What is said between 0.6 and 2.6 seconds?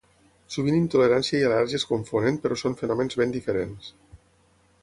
intolerància i al·lèrgia es confonen però